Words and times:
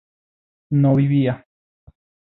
no 0.71 0.95
vivía 0.95 1.45